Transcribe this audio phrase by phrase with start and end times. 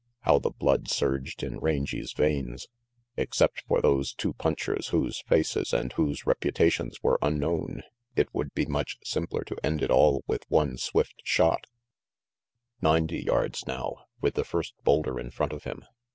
[0.21, 2.67] How the blood surged in Rangy 's veins.
[3.17, 7.83] Except for those two punchers, whose faces and whose reputations were unknown,
[8.15, 11.65] it would be much simpler to end it all with one swift shot.
[12.81, 15.85] RANGY PETE 335 Ninety yards now, with the first boulder in front of him.